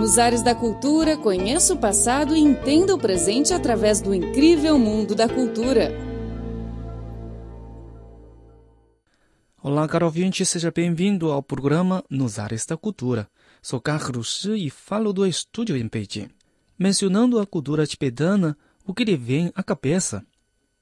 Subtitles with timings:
[0.00, 5.14] Nos ares da cultura, conheça o passado e entenda o presente através do incrível mundo
[5.14, 5.92] da cultura.
[9.62, 13.28] Olá, caro ouvinte, seja bem-vindo ao programa Nos Ares da Cultura.
[13.60, 16.30] Sou Carlos Shi e falo do estúdio em Pequim.
[16.78, 18.56] Mencionando a cultura tibetana,
[18.86, 20.24] o que lhe vem à cabeça?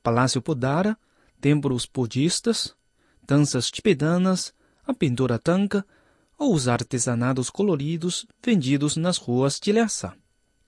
[0.01, 0.97] Palácio Podara,
[1.41, 2.73] templos budistas,
[3.27, 4.55] danças tibetanas,
[4.87, 5.85] a pintura tanca
[6.39, 10.15] ou os artesanados coloridos vendidos nas ruas de Lhasa.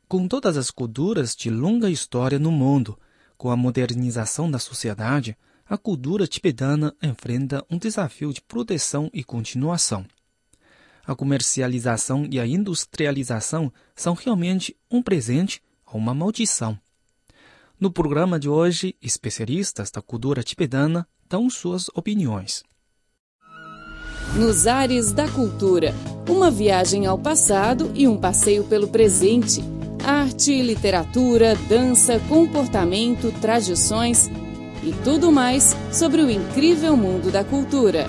[0.09, 2.99] Com todas as culturas de longa história no mundo,
[3.39, 10.05] com a modernização da sociedade, a cultura tibetana enfrenta um desafio de proteção e continuação.
[11.07, 16.79] A comercialização e a industrialização são realmente um presente ou uma maldição.
[17.79, 22.65] No programa de hoje, especialistas da cultura tibetana dão suas opiniões.
[24.37, 25.93] Nos ares da cultura,
[26.29, 29.61] uma viagem ao passado e um passeio pelo presente.
[30.05, 34.29] Arte, literatura, dança, comportamento, tradições
[34.85, 38.07] e tudo mais sobre o incrível mundo da cultura.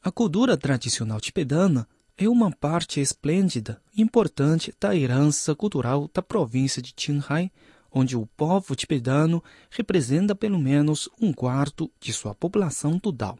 [0.00, 6.80] A cultura tradicional tibetana é uma parte esplêndida e importante da herança cultural da província
[6.80, 7.50] de Qinghai,
[7.92, 13.38] onde o povo tibetano representa pelo menos um quarto de sua população total.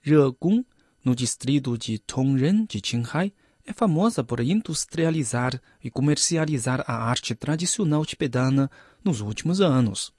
[0.00, 0.64] Regung,
[1.04, 3.32] no distrito de Tongren de Qinghai,
[3.66, 8.70] é famosa por industrializar e comercializar a arte tradicional tibetana
[9.02, 10.12] nos últimos anos.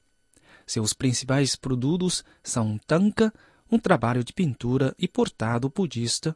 [0.65, 3.31] Seus principais produtos são tanka,
[3.71, 6.35] um trabalho de pintura e portado budista.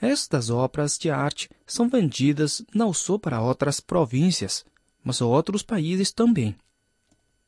[0.00, 4.64] Estas obras de arte são vendidas não só para outras províncias,
[5.02, 6.56] mas outros países também.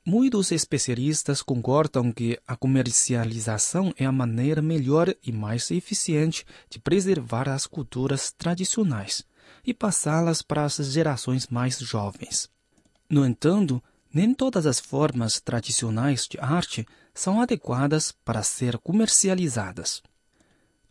[0.06, 7.48] Muitos especialistas concordam que a comercialização é a maneira melhor e mais eficiente de preservar
[7.48, 9.24] as culturas tradicionais
[9.64, 12.50] e passá-las para as gerações mais jovens.
[13.08, 20.02] No entanto, nem todas as formas tradicionais de arte são adequadas para ser comercializadas.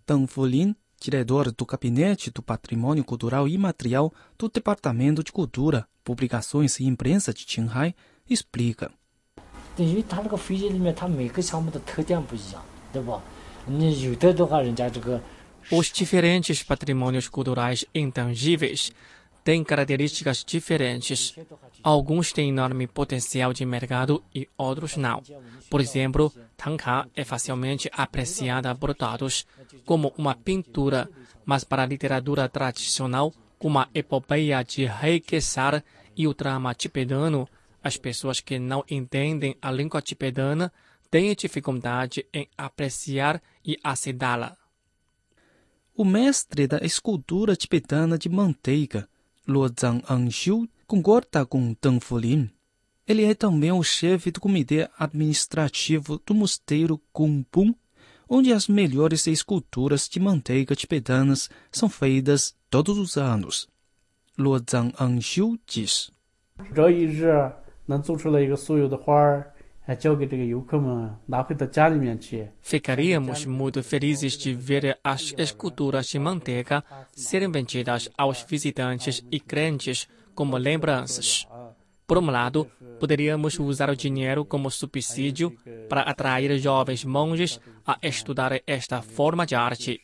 [0.05, 6.85] Tang Fulin, diretor do Gabinete do Patrimônio Cultural Imaterial do Departamento de Cultura, Publicações e
[6.85, 7.95] Imprensa de Qinghai,
[8.29, 8.91] explica.
[15.71, 18.91] Os diferentes patrimônios culturais intangíveis
[19.43, 21.35] têm características diferentes.
[21.81, 25.21] Alguns têm enorme potencial de mercado e outros não.
[25.69, 29.45] Por exemplo, Tangka é facilmente apreciada por todos
[29.85, 31.09] como uma pintura,
[31.45, 33.33] mas para a literatura tradicional,
[33.63, 35.23] como a epopeia de Rei
[36.17, 37.47] e o drama tibetano,
[37.81, 40.69] as pessoas que não entendem a língua tibetana
[41.09, 44.57] têm dificuldade em apreciar e aceitá-la.
[45.95, 49.07] O mestre da escultura tibetana de manteiga,
[49.47, 52.49] Luozhang Anxiu, concorda com Deng Fulin.
[53.07, 57.73] Ele é também o chefe do comitê administrativo do mosteiro Kumpum,
[58.29, 63.67] onde as melhores esculturas de manteiga tibetanas são feitas todos os anos.
[64.37, 66.11] Luo Zhang Anxiu diz.
[72.61, 76.83] Ficaríamos muito felizes de ver as esculturas de manteiga
[77.13, 81.45] serem vendidas aos visitantes e crentes como lembranças.
[82.13, 82.69] Por um lado,
[82.99, 85.57] poderíamos usar o dinheiro como subsídio
[85.89, 89.99] para atrair jovens monges a estudar esta forma de arte.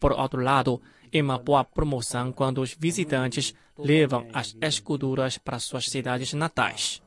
[0.00, 0.82] Por outro lado,
[1.12, 7.00] é uma boa promoção quando os visitantes levam as esculturas para suas cidades natais.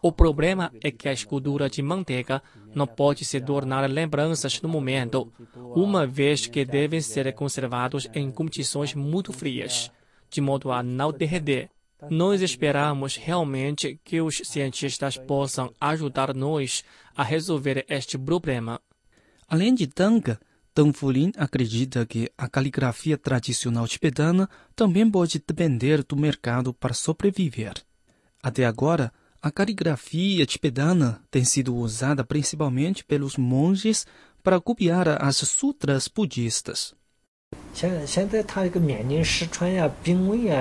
[0.00, 2.40] O problema é que a escultura de manteiga
[2.72, 5.32] não pode se tornar lembranças no momento,
[5.74, 9.90] uma vez que devem ser conservados em condições muito frias,
[10.30, 11.70] de modo a não derreter.
[12.10, 16.84] Nós esperamos realmente que os cientistas possam ajudar-nos
[17.16, 18.80] a resolver este problema.
[19.48, 20.40] Além de tanga,
[20.94, 27.74] Fulin acredita que a caligrafia tradicional tibetana também pode depender do mercado para sobreviver.
[28.42, 34.06] Até agora, a caligrafia tibetana tem sido usada principalmente pelos monges
[34.42, 36.94] para copiar as sutras budistas.
[37.77, 40.57] 现在现在它这个缅甸失传呀、濒危呀，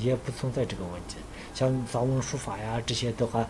[0.00, 1.16] 也不存在这个问题。
[1.52, 3.48] 像藏文书法呀这些的话，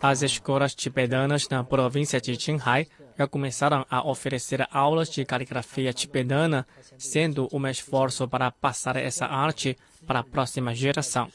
[0.00, 2.86] As escolas tibetanas na província de Qinghai
[3.18, 6.66] já começaram a oferecer aulas de caligrafia tibetana,
[6.96, 9.76] sendo um esforço para passar essa arte
[10.06, 11.28] para a próxima geração.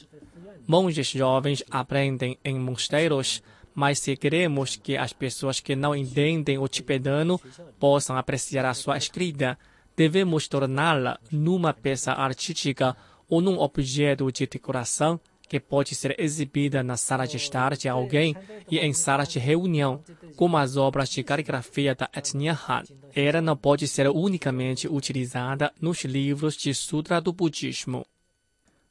[0.65, 3.43] Monges jovens aprendem em mosteiros,
[3.75, 7.39] mas se queremos que as pessoas que não entendem o tibetano
[7.79, 9.59] possam apreciar a sua escrita,
[9.98, 12.96] devemos torná-la numa peça artística
[13.28, 18.36] ou num objeto de decoração que pode ser exibida na sala de estar de alguém
[18.70, 20.00] e em sala de reunião,
[20.36, 22.84] como as obras de caligrafia da etnia Han.
[23.12, 28.06] Ela não pode ser unicamente utilizada nos livros de sutra do budismo.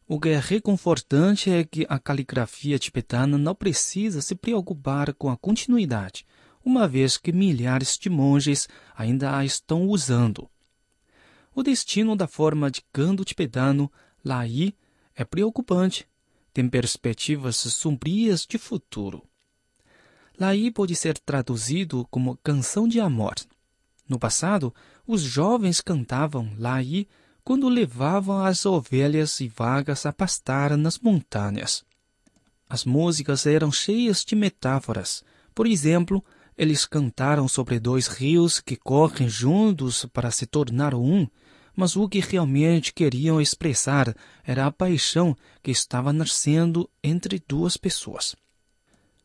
[0.09, 5.37] O que é reconfortante é que a caligrafia tibetana não precisa se preocupar com a
[5.37, 6.25] continuidade,
[6.65, 8.67] uma vez que milhares de monges
[8.97, 10.49] ainda a estão usando.
[11.57, 13.91] O destino da forma de canto tibetano,
[14.23, 14.75] Lai,
[15.15, 16.07] é preocupante
[16.53, 19.23] tem perspectivas sombrias de futuro.
[20.39, 23.33] Lai pode ser traduzido como canção de amor.
[24.07, 24.71] No passado,
[25.07, 27.07] os jovens cantavam Lai
[27.43, 31.83] quando levavam as ovelhas e vagas a pastar nas montanhas.
[32.69, 35.23] As músicas eram cheias de metáforas.
[35.55, 36.23] Por exemplo,
[36.55, 41.27] eles cantaram sobre dois rios que correm juntos para se tornar um,
[41.77, 48.35] mas o que realmente queriam expressar era a paixão que estava nascendo entre duas pessoas.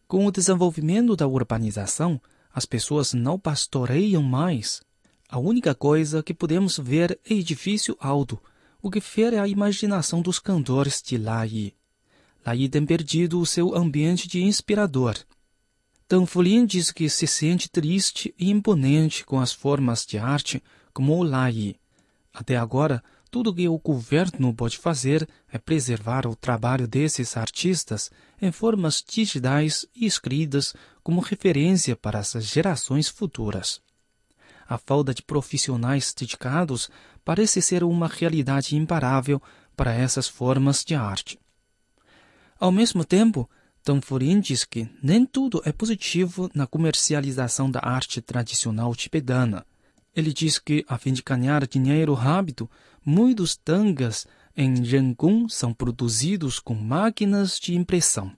[0.07, 2.21] Com o desenvolvimento da urbanização,
[2.53, 4.83] as pessoas não pastoreiam mais.
[5.31, 8.39] A única coisa que podemos ver é edifício alto,
[8.83, 11.73] o que fere a imaginação dos cantores de Lai.
[12.45, 15.17] Lai tem perdido o seu ambiente de inspirador.
[16.07, 20.63] Tanfolin diz que se sente triste e imponente com as formas de arte
[20.93, 21.77] como o Lai.
[22.33, 28.51] Até agora, tudo que o governo pode fazer é preservar o trabalho desses artistas em
[28.51, 33.81] formas digitais e escritas como referência para as gerações futuras.
[34.69, 36.91] A falta de profissionais dedicados
[37.25, 39.41] parece ser uma realidade imparável
[39.77, 41.39] para essas formas de arte.
[42.59, 43.49] Ao mesmo tempo,
[43.83, 49.67] Tanfurin diz que nem tudo é positivo na comercialização da arte tradicional tibetana
[50.15, 52.71] ele diz que, a fim de ganhar dinheiro rápido,
[53.05, 54.27] muitos tangas
[54.57, 58.33] em Yangon são produzidos com máquinas de impressão.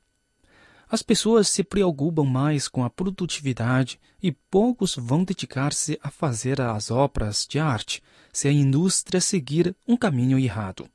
[0.88, 6.90] As pessoas se preocupam mais com a produtividade e poucos vão dedicar-se a fazer as
[6.90, 10.88] obras de arte se a indústria seguir um caminho errado.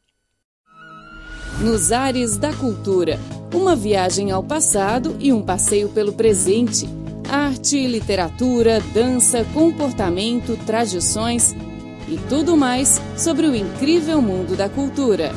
[1.59, 3.19] Nos Ares da Cultura
[3.53, 6.87] uma viagem ao passado e um passeio pelo presente
[7.29, 11.53] arte, literatura, dança, comportamento, tradições
[12.07, 15.31] e tudo mais sobre o incrível mundo da cultura.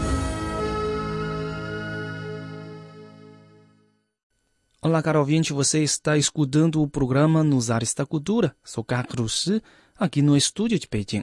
[4.81, 8.57] Olá, caro ouvinte, você está escutando o programa Nos Ares da Cultura.
[8.65, 9.49] Sou Carlos
[9.97, 11.23] aqui no estúdio de Pequim.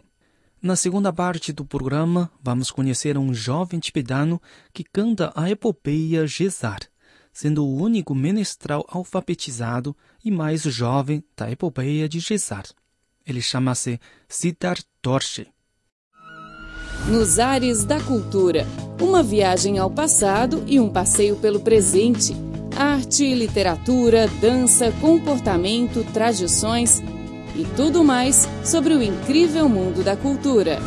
[0.62, 4.40] Na segunda parte do programa, vamos conhecer um jovem tibetano
[4.72, 6.80] que canta a epopeia Gesar
[7.32, 12.66] sendo o único menestral alfabetizado e mais jovem da epopeia de Gesar.
[13.26, 15.48] Ele chama-se Siddhar Dorje.
[17.08, 18.68] Nos Ares da Cultura
[19.02, 22.36] uma viagem ao passado e um passeio pelo presente.
[22.76, 27.02] Arte, literatura, dança, comportamento, tradições
[27.56, 30.80] e tudo mais sobre o incrível mundo da cultura.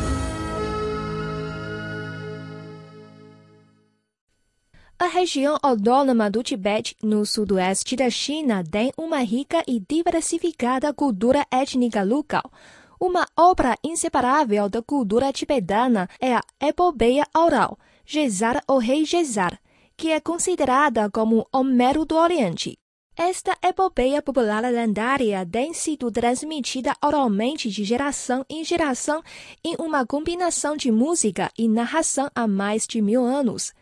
[5.03, 11.45] A região autônoma do Tibete, no sudoeste da China, tem uma rica e diversificada cultura
[11.51, 12.49] étnica local.
[12.97, 19.59] Uma obra inseparável da cultura tibetana é a epopeia oral, Gesar ou Rei Gesar,
[19.97, 22.77] que é considerada como Homero do Oriente.
[23.13, 29.21] Esta epopeia popular lendária tem sido transmitida oralmente de geração em geração
[29.65, 33.73] em uma combinação de música e narração há mais de mil anos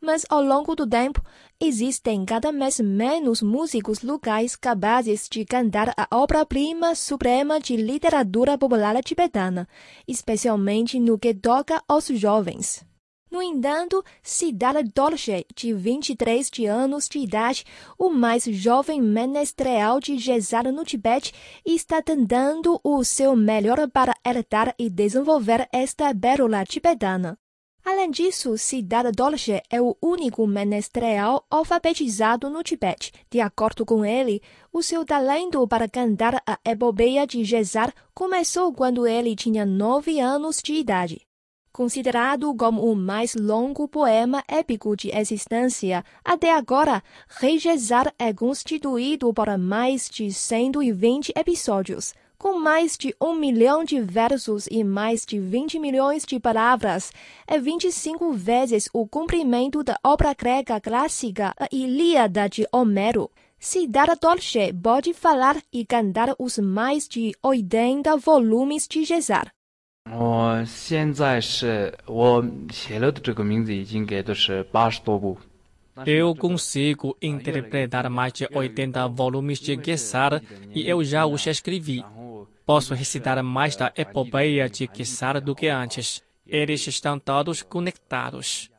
[0.00, 1.22] mas ao longo do tempo
[1.60, 9.02] existem cada vez menos músicos locais capazes de cantar a obra-prima suprema de literatura popular
[9.02, 9.68] tibetana,
[10.08, 12.84] especialmente no que toca aos jovens.
[13.30, 17.64] No entanto, Siddhartha Dorje, de 23 de anos de idade,
[17.96, 21.32] o mais jovem menestreal de Gesar no Tibete,
[21.64, 27.38] está tentando o seu melhor para herdar e desenvolver esta pérola tibetana.
[27.84, 33.12] Além disso, Siddhartha Dorje é o único menestreal alfabetizado no Tibete.
[33.30, 39.06] De acordo com ele, o seu talento para cantar a epopeia de Gesar começou quando
[39.06, 41.22] ele tinha nove anos de idade.
[41.72, 49.32] Considerado como o mais longo poema épico de existência, até agora, Rei Gesar é constituído
[49.32, 55.39] por mais de 120 episódios, com mais de um milhão de versos e mais de
[55.39, 57.11] 20 milhões de palavras,
[57.47, 63.31] é 25 vezes o comprimento da obra grega clássica A Ilíada de Homero.
[63.57, 69.51] Siddhartha Dolce pode falar e cantar os mais de 80 volumes de Gesar.
[70.11, 75.35] 我现在是我写了的这个名字已经给的是八十多部。
[76.05, 80.41] Eu consigo interpretar mais de 80 volumes de Gesar
[80.73, 82.03] e eu já os escrevi.
[82.70, 86.22] Posso recitar mais da epopeia de Gesar do que antes.
[86.46, 88.70] Eles estão todos conectados.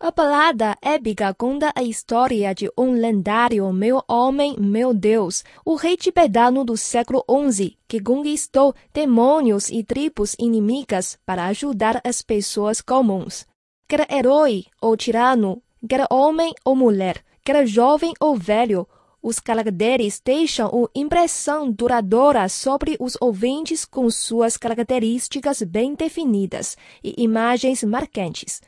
[0.00, 5.98] A balada épica conta a história de um lendário meu homem, meu Deus, o rei
[5.98, 13.46] tibetano do século XI, que conquistou demônios e tribos inimigas para ajudar as pessoas comuns.
[13.86, 18.88] Quer herói ou tirano, quer homem ou mulher, quer jovem ou velho,
[19.22, 27.14] os caracteres deixam uma impressão duradoura sobre os ouvintes com suas características bem definidas e
[27.22, 28.60] imagens marcantes.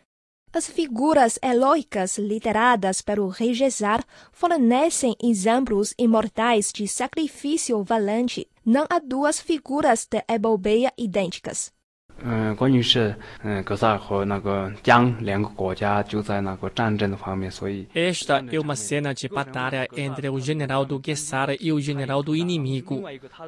[0.55, 8.47] As figuras heróicas literadas pelo rei Gesar fornecem exemplos imortais de sacrifício valente.
[8.65, 11.73] Não há duas figuras de epopeia idênticas
[12.20, 22.24] 嗯，关于是嗯格萨尔和那个江两个国家就在那个战争的方面，所以 Esta é uma cena de batalha entre o general do Gesar e o general
[22.24, 23.04] do inimigo.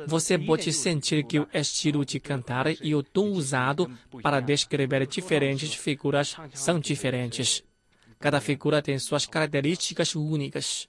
[0.05, 3.89] Você pode sentir que o estilo de cantar e o tom usado
[4.22, 7.63] para descrever diferentes figuras são diferentes.
[8.19, 10.88] Cada figura tem suas características únicas.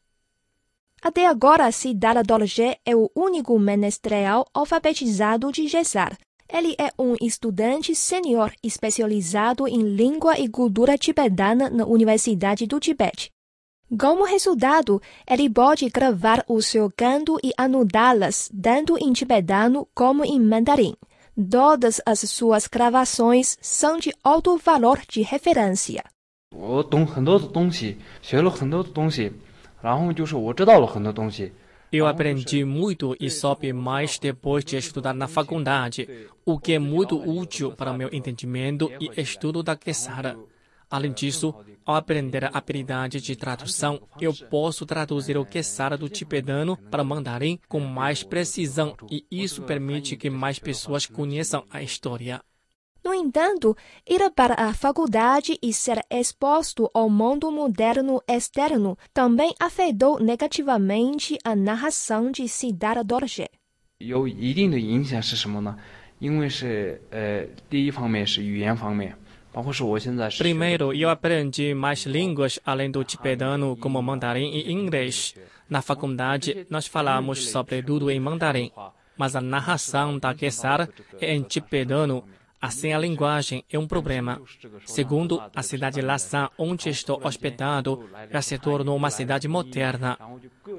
[1.01, 6.19] Até agora, Siddhartha Dorje é o único menestrel alfabetizado de Gesar.
[6.53, 13.31] Ele é um estudante sênior especializado em língua e cultura tibetana na Universidade do Tibete.
[13.99, 20.41] Como resultado, ele pode gravar o seu canto e anudá-las tanto em tibetano como em
[20.41, 20.95] mandarim.
[21.51, 26.05] Todas as suas gravações são de alto valor de referência.
[26.53, 29.33] 我懂很多的东西，学了很多的东西，
[29.81, 31.53] 然后就是我知道了很多东西。
[31.92, 36.08] Eu aprendi muito e soube mais depois de estudar na faculdade,
[36.46, 40.38] o que é muito útil para o meu entendimento e estudo da Gesara.
[40.90, 41.54] Além disso,
[41.86, 47.60] ao aprender a habilidade de tradução, eu posso traduzir o Gesara do tibetano para mandarim
[47.68, 52.42] com mais precisão e isso permite que mais pessoas conheçam a história.
[53.05, 53.75] No entanto,
[54.07, 61.57] ir para a faculdade e ser exposto ao mundo moderno externo também afetou negativamente a
[61.57, 63.49] narração de Siddhartha Dorje.
[63.99, 65.77] 有一定的影响是什么呢？
[66.19, 69.15] 因为是呃，第一方面是语言方面，
[69.51, 75.35] 包括是我现在是 Primeiro, eu aprendi mais línguas além do tibetano, como mandarim e inglês.
[75.69, 78.71] Na faculdade, nós falamos sobretudo em mandarim,
[79.17, 80.89] mas a narração da Gesar
[81.19, 82.25] é em tibetano.
[82.66, 84.42] Assim, a linguagem é um problema.
[84.88, 90.18] Segundo, a cidade de Lhasa, onde estou hospedado, já se tornou uma cidade moderna.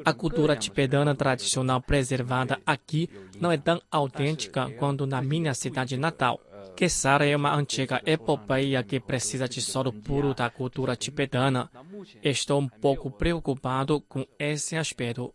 [0.05, 3.09] A cultura tibetana tradicional preservada aqui
[3.41, 6.41] não é tão autêntica quanto na minha cidade natal.
[6.77, 11.71] Gesar é uma antiga epopeia que precisa de solo puro da cultura tibetana.
[12.21, 15.33] Estou um pouco preocupado com esse aspecto.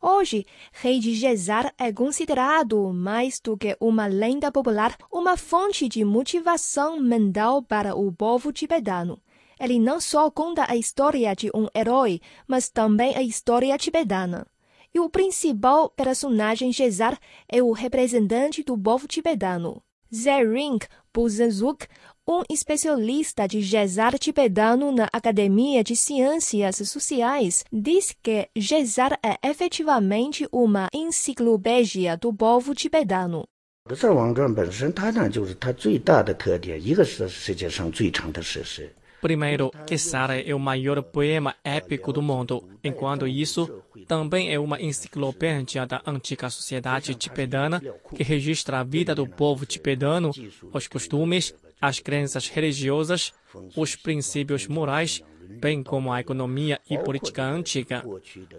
[0.00, 6.04] Hoje, Rei de Gesar é considerado mais do que uma lenda popular, uma fonte de
[6.04, 9.20] motivação mental para o povo tibetano.
[9.58, 14.46] Ele não só conta a história de um herói, mas também a história tibetana.
[14.94, 19.82] E o principal personagem Gesar é o representante do povo tibetano.
[20.14, 20.78] Zering
[21.12, 21.88] Buzenzuk,
[22.27, 30.47] um especialista de Gesar tibetano na Academia de Ciências Sociais, diz que Gesar é efetivamente
[30.51, 33.45] uma enciclopédia do povo tibetano.
[33.85, 38.89] 格萨尔王传本身，它呢就是它最大的特点，一个是世界上最长的史诗。
[39.21, 42.61] Primeiro, Gesara é o maior poema épico do mundo.
[42.83, 47.81] Enquanto isso, também é uma enciclopédia da antiga sociedade tibetana
[48.13, 50.31] que registra a vida do povo tibetano,
[50.73, 53.32] os costumes, as crenças religiosas,
[53.76, 58.04] os princípios morais, bem como a economia e política antiga.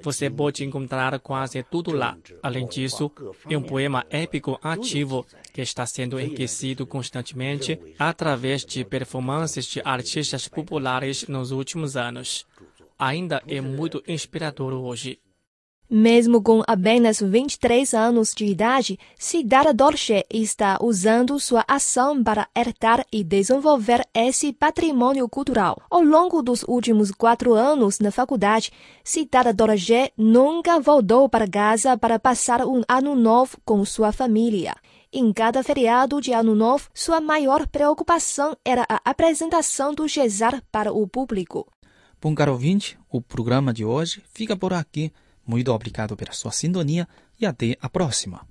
[0.01, 2.17] Você pode encontrar quase tudo lá.
[2.41, 3.11] Além disso,
[3.49, 10.47] é um poema épico ativo que está sendo enriquecido constantemente através de performances de artistas
[10.47, 12.47] populares nos últimos anos.
[12.97, 15.19] Ainda é muito inspirador hoje.
[15.91, 23.03] Mesmo com apenas 23 anos de idade, Siddhartha Dorje está usando sua ação para herdar
[23.11, 25.81] e desenvolver esse patrimônio cultural.
[25.89, 28.71] Ao longo dos últimos quatro anos na faculdade,
[29.03, 34.75] Siddhartha Dorje nunca voltou para casa para passar um ano novo com sua família.
[35.11, 40.93] Em cada feriado de ano novo, sua maior preocupação era a apresentação do Gesar para
[40.93, 41.67] o público.
[42.21, 45.11] Bom, caro ouvinte, o programa de hoje fica por aqui.
[45.49, 47.07] Muito obrigado pela sua sintonia
[47.39, 48.45] e até a próxima.